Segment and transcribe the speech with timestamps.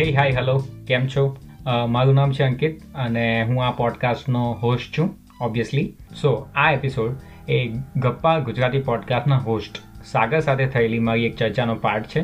[0.00, 1.36] હે hi hello કેમ છો?
[1.88, 7.16] મારું નામ છે અંકિત અને હું આ પોડકાસ્ટનો હોસ્ટ છું ઓબ્વિયસલી સો આ એપિસોડ
[7.48, 12.22] એ ગપ્પા ગુજરાતી પોડકાસ્ટના હોસ્ટ સાગર સાથે થયેલી મારી એક ચર્ચાનો પાર્ટ છે.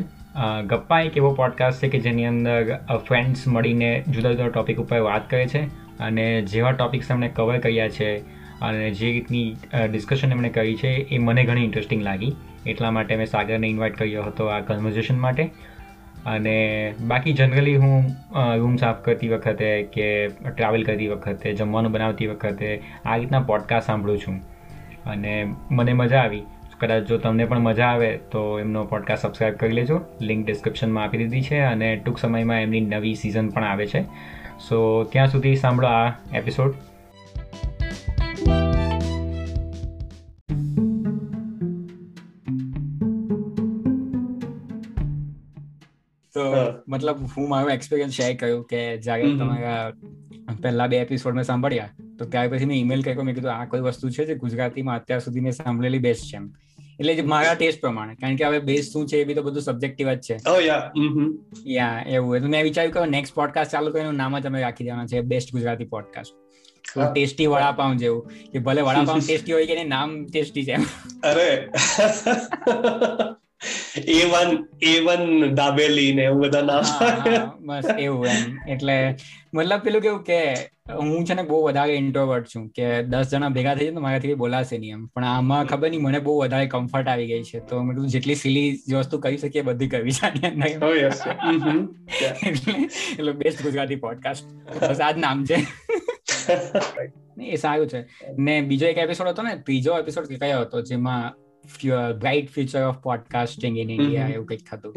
[0.65, 5.29] ગપ્પા એક એવો પોડકાસ્ટ છે કે જેની અંદર ફ્રેન્ડ્સ મળીને જુદા જુદા ટોપિક ઉપર વાત
[5.29, 5.65] કરે છે
[5.99, 8.17] અને જેવા ટોપિક્સ એમણે કવર કર્યા છે
[8.61, 9.55] અને જે રીતની
[9.91, 12.35] ડિસ્કશન એમણે કરી છે એ મને ઘણી ઇન્ટરેસ્ટિંગ લાગી.
[12.65, 15.49] એટલા માટે મેં સાગરને ઇન્વાઇટ કર્યો હતો આ કન્વર્ઝેશન માટે.
[16.27, 18.05] અને બાકી જનરલી હું
[18.57, 24.19] રૂમ સાફ કરતી વખતે કે ટ્રાવેલ કરતી વખતે, જમવાનું બનાવતી વખતે આ રીતના પોડકાસ્ટ સાંભળું
[24.19, 24.41] છું.
[25.05, 26.43] અને મને મજા આવી.
[26.79, 30.01] કદાચ જો તમને પણ મજા આવે તો એમનો પોડકાસ્ટ સબસ્ક્રાઈબ કરી લેજો.
[30.21, 34.01] લિંક ડિસ્ક્રિપ્શનમાં આપી દીધી છે અને ટૂંક સમયમાં એમની નવી સિઝન પણ આવે છે.
[34.69, 36.73] સો ત્યાં સુધી સાંભળો આ એપિસોડ
[46.97, 49.91] મતલબ હું મારો એક્સપિરિયન્સ શેર કર્યો કે જ્યારે તમારા
[50.63, 53.79] પહેલા બે એપિસોડ મેં સાંભળ્યા તો ત્યાર પછી મેં ઈમેલ કર્યો મેં કીધું આ કોઈ
[53.79, 56.41] વસ્તુ છે જે ગુજરાતીમાં અત્યાર સુધી મેં સાંભળેલી બેસ્ટ છે?
[56.99, 60.13] એટલે મારા ટેસ્ટ પ્રમાણે કારણ કે હવે બેસ્ટ શું છે એ બી તો બધું સબ્જેક્ટિવ
[60.13, 60.35] જ છે.
[60.35, 60.59] Oh,
[61.67, 62.41] યા એવું.
[62.41, 65.51] તો મેં વિચાર્યું કે નેક્સ્ટ પોડકાસ્ટ ચાલુ કરીને નામ જ અમે રાખી દેવાના છે best
[65.51, 66.33] Gujarati podcast
[67.13, 70.75] tasty vada pav જેવું કે ભલે વડાપાઉં ટેસ્ટી હોય કે નામ ટેસ્ટી છે
[71.23, 71.49] અરે.
[73.95, 76.85] A one A one dabeli ને એવું બધા નામ.
[77.59, 78.57] બસ એવું એમ.
[78.67, 79.15] એટલે
[79.53, 80.53] મતલબ પેલું કેવું કે
[80.93, 84.33] હું છે ને બહુ વધારે ઇન્ટ્રોવર્ટ છું કે દસ જણા ભેગા થઈ જાય તો મારાથી
[84.33, 85.05] બોલાશે નહીં એમ.
[85.05, 87.59] પણ આમાં ખબર નહીં મને બહુ વધારે કમ્ફર્ટ આવી ગઈ છે.
[87.59, 90.27] તો મેં જેટલી સિલી વસ્તુ કરી શકીએ બધી કરવી છે.
[93.19, 94.45] એટલે બેસ્ટ ગુજરાતી પોડકાસ્ટ
[94.81, 95.57] બસ આ જ નામ છે.
[97.51, 98.05] એ સારું છે.
[98.37, 101.46] ને બીજો એક એપિસોડ હતો ને ત્રીજો એપિસોડ કયો હતો જેમાં
[102.19, 104.93] bright future of podcasting in India એવું કંઈક થતું.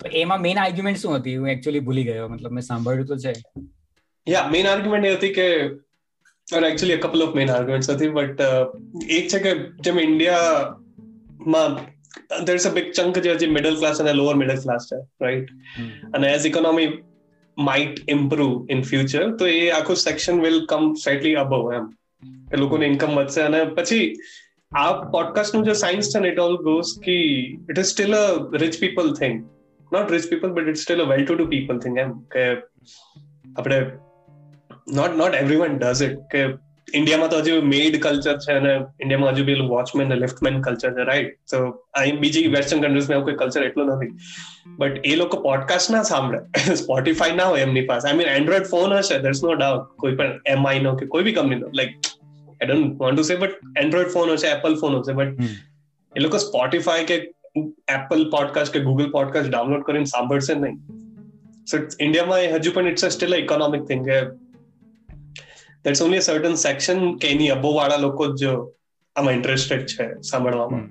[0.00, 1.36] તો એમાં મેઇન આર્ગ્યુમેન્ટ શું હતી?
[1.36, 2.28] હું એકચ્યુઅલી ભૂલી ગયો.
[2.28, 3.32] મતલબ મેં સાંભળ્યું તો છે.
[4.28, 5.68] યા મેઇન આર્ગ્યુમેન્ટ એ હતી કે
[6.56, 8.40] or actually couple of main arguments હતી બટ
[9.10, 11.74] એક છે કે જેમ ઇન્ડિયામાં
[12.44, 15.48] there is a big chunk જે હજી મિડલ ક્લાસ અને લોઅર મિડલ ક્લાસ છે રાઈટ
[16.14, 16.88] અને as economy
[17.58, 21.94] might improve in future તો એ આખું section will come slightly above એમ.
[22.54, 24.16] એ લોકોને ઇન્કમ વધશે અને પછી
[24.72, 27.28] આ પોડકાસ્ટનું જે સાયન્સ છે ને it all goes key
[27.70, 28.24] it is still a
[28.58, 29.42] rich people thing
[29.92, 32.44] not rich people but it still a well to do people thing એમ કે
[33.56, 33.78] આપણે
[34.94, 36.42] not not every one does it કે
[36.94, 41.32] ઇન્ડિયામાં તો હજુ મેડ કલ્ચર છે અને ઇન્ડિયામાં હજુ પેલું વોચમેન લિફ્ટમેન કલ્ચર છે રાઈટ
[41.50, 41.64] તો
[41.94, 44.12] અહીં બીજી વેસ્ટર્ન કન્ટ્રીઝમાં એવું કોઈ કલ્ચર એટલું નથી.
[44.78, 46.40] બટ એ લોકો પોડકાસ્ટ ના સાંભળે.
[46.84, 48.08] સ્પોટીફાઈ ના હોય એમની પાસે.
[48.08, 51.32] આઈ મીન એન્ડ્રોઈડ ફોન હશે ધર્સ નો ડાઉટ કોઈ પણ એમઆઈ નો કે કોઈ બી
[51.32, 51.94] કંપનીનો like
[52.60, 55.50] I don't want to say but android phone હશે એપલ ફોન હશે બટ
[56.12, 57.18] એ લોકો સ્પોટીફાય કે
[57.88, 60.76] એપલ પોડકાસ્ટ કે ગૂગલ પોડકાસ્ટ ડાઉનલોડ કરીને સાંભળશે નહીં
[61.66, 64.20] સો ઇન્ડિયામાં હજુ પણ ઇટ્સ સ્ટીલ ઇકોનોમિક થિંગ કે
[65.84, 68.54] દેટ્સ ઓનલી સર્ટન સેક્શન કે એની અબો વાળા લોકો જ
[69.16, 70.86] આમાં ઇન્ટરેસ્ટેડ છે સાંભળવામાં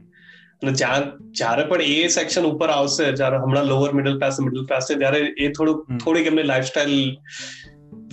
[0.61, 4.95] અને જ્યારે પણ એ સેક્શન ઉપર આવશે જ્યારે હમણાં lower middle class middle class છે
[4.95, 6.95] ત્યારે એ થોડુંક થોડીક એમની લાઈફસ્ટાઈલ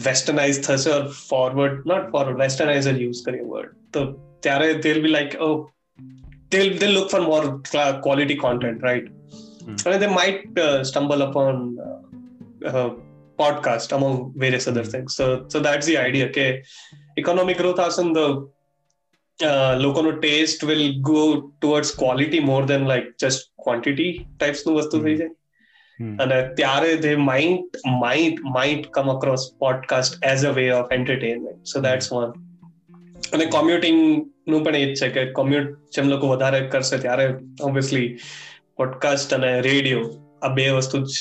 [0.07, 4.05] વેસ્ટર્નાઇઝ થશે or forward not forward westerniser use કરીએ વર્ડ તો
[4.45, 5.53] ત્યારે they'll be like oh
[6.51, 7.45] they'll they'll look for more
[8.05, 9.07] quality content right
[9.65, 9.77] mm.
[9.85, 11.55] and they might uh, stumble upon
[11.87, 11.99] uh,
[12.71, 12.89] uh,
[13.41, 14.15] podcast among
[14.45, 16.47] various other things so so that's the idea કે
[17.23, 18.27] economic growth હશે ને the
[19.77, 21.21] લોકોનો taste will go
[21.61, 25.29] towards quality more than like just quantity ટાઈપ્સનું વસ્તુ થઈ જાય
[26.00, 31.80] અને ત્યારે they might might might come across podcast as a way of entertainment so
[31.80, 32.32] that's one
[33.32, 38.18] અને કોમ્યુટિંગનું પણ એ જ છે કે કોમ્યુટ જેમ લોકો વધારે કરશે ત્યારે ઓબ્વિયસલી
[38.76, 40.04] પોડકાસ્ટ અને રેડિયો
[40.42, 41.12] આ બે વસ્તુ જ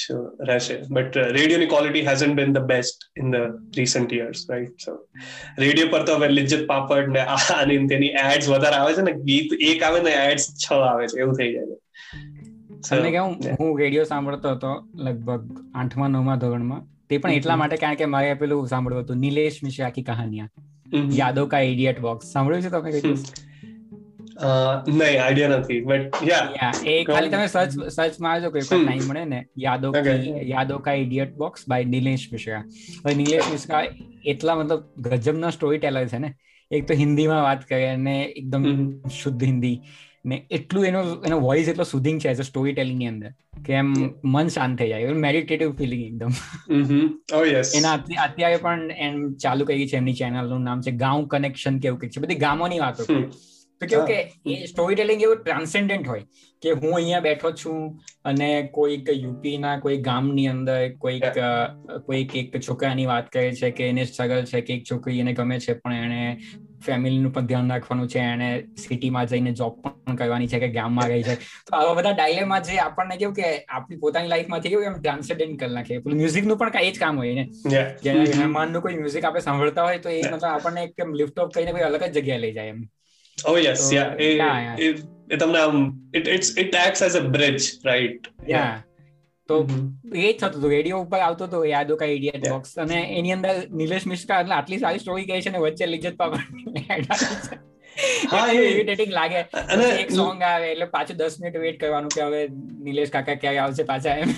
[0.47, 0.77] રહેશે.
[0.91, 3.35] But રેડિયોની quality hasn't been the best in the
[3.77, 5.07] recent years right so
[5.59, 9.61] radio પર તો હવે લિજ્જત પાપડ ને આની તેની એડ્સ વધારે આવે છે ને ગીત
[9.61, 11.82] એક આવે ને એડ્સ છ આવે છે એવું થઈ જાય છે.
[12.89, 16.83] તમને કેવું હું રેડિયો સાંભળતો હતો લગભગ આઠમા નવમા ધોરણમાં.
[17.09, 20.49] તે પણ એટલા માટે કારણ કે મારે પેલું સાંભળવું હતું નિલેશ મિશ્રા આખી કહાનિયા.
[21.13, 23.15] યાદો કા ઇડિયટ બોક્સ સાંભળ્યું છે તમે કઈ
[24.87, 29.39] નહીં આઈડિયા નથી બટ યા એ ખાલી તમે સર્ચ સર્ચ મારજો કોઈ પણ મળે ને.
[29.57, 29.93] યાદો
[30.43, 32.63] યાદો કા idiot box by Nilesh Mishra.
[33.05, 33.83] હવે નિલેશ મિશ્રા
[34.25, 36.33] એટલા મતલબ ગજબના સ્ટોરી ટેલર છે ને.
[36.71, 38.63] એક તો હિન્દીમાં વાત કરે અને એકદમ
[39.09, 39.77] શુદ્ધ હિન્દી.
[40.25, 43.31] ને એટલું એનો એનો વોઇસ એટલો સુધિંગ છે એઝ અ સ્ટોરી ટેલિંગની અંદર
[43.65, 43.93] કે એમ
[44.23, 46.31] મન શાંત થઈ જાય મેડિટેટિવ ફિલિંગ એકદમ.
[47.33, 47.93] oh, એના
[48.23, 52.21] અત્યારે પણ એમ ચાલુ કરી છે એમની ચેનલનું નામ છે ગાઉ કનેક્શન કેવું કંઈક છે.
[52.21, 53.03] બધી ગામોની વાતો
[53.83, 56.25] તો કેવું કે એ સ્ટોરી ટેલિંગ એવું ટ્રાન્સેન્ડન્ટ હોય
[56.61, 57.79] કે હું અહીંયા બેઠો છું
[58.25, 61.39] અને કોઈક યુપી ના કોઈ ગામની અંદર કોઈક
[62.05, 65.59] કોઈક એક છોકરાની વાત કરે છે કે એને સ્ટ્રગલ છે કે એક છોકરી એને ગમે
[65.59, 66.21] છે પણ એને
[66.85, 71.23] ફેમિલીનું પણ ધ્યાન રાખવાનું છે એને સિટીમાં જઈને જોબ પણ કરવાની છે કે ગામમાં રહી
[71.23, 71.35] છે.
[71.67, 75.73] તો આવા બધા ડાયલેમાં જે આપણને કેવું કે આપણી પોતાની લાઈફમાંથી કેવું એમ ટ્રાન્સેન્ડન્ટ કરી
[75.73, 75.99] નાખે.
[75.99, 77.45] પેલું મ્યુઝિકનું પણ કાંઈ જ કામ હોય ને.
[78.03, 81.71] જેને મનનું કોઈ મ્યુઝિક આપણે સાંભળતા હોય તો એ મતલબ આપણને એક લિફ્ટ ઓફ કરીને
[81.71, 82.83] કોઈ અલગ જ જગ્યાએ લઈ જાય એમ.
[83.37, 84.13] Oh yes, so, yeah.
[84.15, 84.75] It, yeah, yeah.
[84.77, 85.77] It, it, તમને આમ
[86.13, 88.31] it it's it acts as a bridge, right?
[88.47, 88.73] Yeah.
[89.49, 89.55] તો
[90.15, 93.55] એ જ થતું હતું રેડિયો ઉપર આવતો હતો યાદો કા ઇડિયટ બોક્સ અને એની અંદર
[93.81, 97.57] નિલેશ મિશ્રા એટલે આટલી સારી સ્ટોરી કહે છે ને વચ્ચે લિજ્જત પાપડ
[98.31, 102.41] હા ઇરિટેટિંગ લાગે અને એક સોંગ આવે એટલે પાછું દસ મિનિટ વેટ કરવાનું કે હવે
[102.87, 104.33] નિલેશ કાકા ક્યારે આવશે પાછા એમ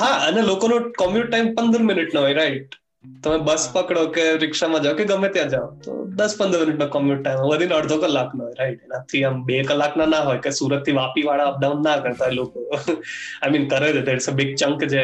[0.00, 2.80] હા અને લોકોનો કોમ્યુટ ટાઈમ પંદર મિનિટ નો હોય રાઈટ
[3.20, 7.22] તમે બસ પકડો કે રિક્ષામાં જાઓ કે ગમે ત્યાં જાઓ તો દસ પંદર મિનિટનો કોમ્યુટ
[7.22, 11.24] ટાઈમ વધીને અડધો કલાકનો હોય રાઈટ એનાથી આમ બે કલાકના ના હોય કે સુરતથી વાપી
[11.24, 12.58] વાળા અપડાઉન ના કરતા લોકો.
[13.40, 15.02] આઈ મીન કરે છે ઇટ્સ અ બિગ ચંક જે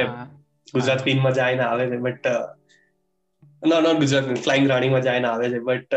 [0.75, 2.26] ગુજરાત ક્વીનમાં જાય ને આવે છે but
[3.62, 5.93] no not Gujarat flying રાણીમાં જાય ને આવે છે બટ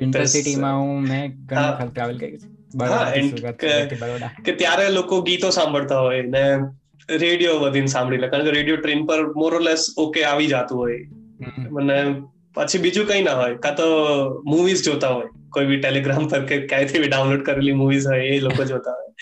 [0.00, 2.48] ઇન્ટરસિટીમાં હું મેં ઘણા વખત ટ્રાવેલ કરી છે.
[4.40, 6.44] કે ત્યારે લોકો ગીતો સાંભળતા હોય ને
[7.16, 11.00] રેડિયો વધીને સાંભળી લે કારણ કે રેડિયો ટ્રેન પર મોરલેસ ઓકે આવી જતું હોય.
[11.70, 12.14] મને
[12.54, 13.54] પછી બીજું કઈ ના હોય.
[13.54, 13.84] કાં તો
[14.44, 15.26] મુવીઝ જોતા હોય.
[15.50, 19.14] કોઈ બી ટેલિગ્રામ પર કે ક્યાંયથી બી ડાઉનલોડ કરેલી મુવીઝ હોય એ લોકો જોતા હોય.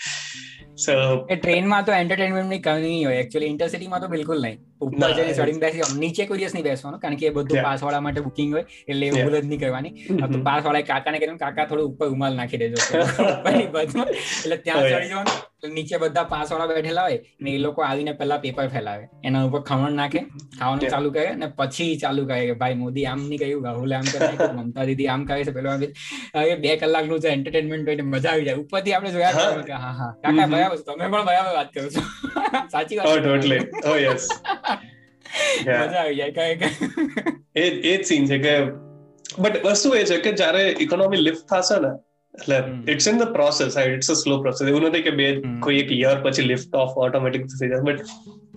[0.75, 3.15] સો એ ટ્રેનમાં તો એન્ટરટેનમેન્ટની કમી હોય.
[3.15, 4.59] એકચ્યુઅલી ઇન્ટરસિટીમાં તો બિલકુલ નહીં.
[4.85, 8.03] ઉપર જઈને ચડીને બેસી નીચે કોઈ દિવસ નહીં બેસવાનું કારણ કે એ બધું પાસ વાળા
[8.07, 9.93] માટે બુકિંગ હોય એટલે એવું ભૂલ જ નહીં કરવાની.
[10.49, 12.77] પાસ વાળા કાકાને કહેવાનું કાકા થોડું ઉપર ઉમાલ નાખી દેજો.
[13.83, 15.39] એટલે ત્યાં ચડી જવાનું.
[15.75, 19.05] નીચે બધા પાસ વાળા બેઠેલા હોય ને એ લોકો આવીને પેલા પેપર ફેલાવે.
[19.27, 20.19] એના ઉપર ખમણ નાખે
[20.59, 24.07] ખાવાનું ચાલુ કરે ને પછી ચાલુ કરે કે ભાઈ મોદી આમ નહીં કહ્યું રાહુલ આમ
[24.13, 25.55] કરે મમતા દીદી આમ કહે છે.
[25.59, 28.63] પેલો હવે બે કલાકનું જે એન્ટરટેનમેન્ટ હોય મજા આવી જાય.
[28.65, 29.35] ઉપરથી આપણે જોયા
[29.77, 29.93] હા.
[29.99, 32.03] હા કાકા બરાબર તમે પણ બરાબર વાત કરો છો.
[32.73, 34.23] સાચી વાત oh yes.
[35.59, 36.71] મજા આવી જાય કઈ
[37.55, 38.55] એ એ જ સીન છે કે
[39.39, 41.91] બટ વસ્તુ એ છે કે જ્યારે ઇકોનોમી લિફ્ટ થશે ને
[42.33, 42.57] એટલે
[42.91, 46.17] it's in the process it's a slow process એવું નથી કે બે કોઈ એક યર
[46.23, 48.01] પછી લિફ્ટ ઓફ ઓટોમેટિક થઈ જશે બટ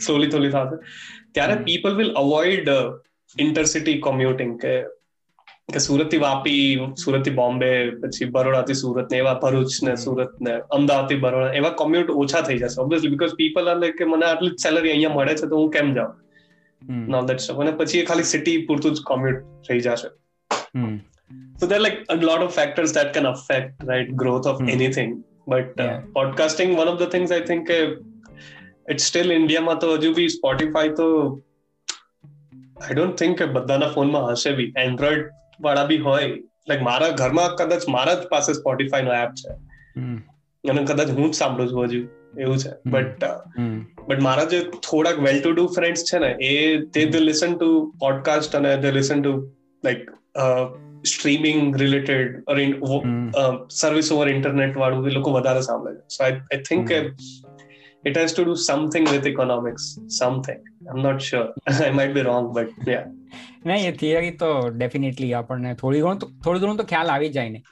[0.03, 0.77] સ્લોલી થોલી થશે.
[1.33, 2.69] ત્યારે people will avoid
[3.39, 4.75] intercity commuting કે
[5.73, 10.55] કે સુરતથી વાપી સુરતથી બોમ્બે પછી બરોડા થી સુરત ને એવા ભરૂચ ને સુરત ને
[10.71, 14.57] અમદાવાદથી બરોડા એવા કોમ્યુટ ઓછા થઈ જશે obviously because people are like કે મને આટલી
[14.63, 16.24] સેલરી અહીંયા મળે છે તો હું કેમ જાઉં?
[16.89, 20.09] નાવ દેટ સ્ટફ અને પછી એ ખાલી સિટી પૂરતું જ કોમ્યુટ થઈ જશે
[21.61, 24.73] so there are like a lot of factors that can affect right growth of mm.
[24.73, 26.01] anything but uh, yeah.
[26.17, 27.87] podcasting one of the things i think uh,
[28.89, 31.09] it's still india માં તો હજુ બી Spotify તો
[32.83, 36.29] I don't think કે બધાના ફોનમાં હશે બી Android વાળા બી હોય
[36.69, 39.57] લાઈક મારા ઘરમાં કદાચ મારા જ પાસે સ્પોટીફાઈ નો એપ છે
[40.71, 42.03] અને કદાચ હું જ સાંભળું છું હજુ
[42.41, 42.71] એવું છે.
[42.87, 43.25] બટ
[44.09, 47.95] બટ મારા જે થોડાક વેલ ટુ ડુ ફ્રેન્ડ્સ છે ને એ તે દે લિસન ટુ
[47.99, 49.51] પોડકાસ્ટ અને they listen to
[49.85, 50.11] like
[51.05, 52.45] streaming related
[53.71, 56.09] service over internet વાળું એ લોકો વધારે સાંભળે છે.
[56.09, 56.91] So I think
[58.07, 60.61] it has to do something with economics something.
[60.91, 61.49] I'm not sure.
[61.87, 63.05] I might be wrong but yeah.
[63.67, 67.63] નહીં એ theory તો definitely આપણને થોડી ઘણું થોડું ઘણું તો ખ્યાલ આવી જાય ને.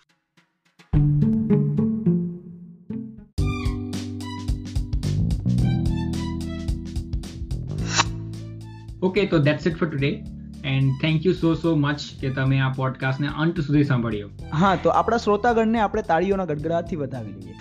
[9.06, 10.10] ઓકે તો that's it for today
[10.72, 14.28] and thank you so so much કે તમે આ પોડકાસ્ટને અંત સુધી સાંભળ્યો.
[14.60, 17.56] હા, તો આપણા શ્રોતાગણને આપણે તાળીઓના ગડગડાટથી વધાવી લઈએ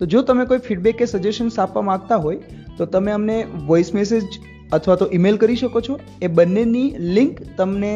[0.00, 3.36] તો જો તમે કોઈ ફીડબેક કે સજેશન્સ આપવા માંગતા હોય, તો તમે અમને
[3.68, 4.40] વોઇસ મેસેજ
[4.72, 6.00] અથવા તો ઈમેલ કરી શકો છો.
[6.22, 6.88] એ બંનેની
[7.18, 7.92] લિંક તમને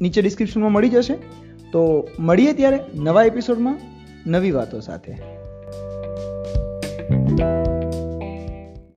[0.00, 1.18] નીચે ડિસ્ક્રિપ્શનમાં મળી જશે.
[1.72, 1.82] તો
[2.30, 3.76] મળીએ ત્યારે નવા એપિસોડમાં
[4.36, 5.18] નવી વાતો સાથે.
[7.38, 7.77] thank you